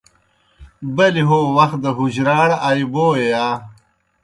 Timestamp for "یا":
3.31-3.45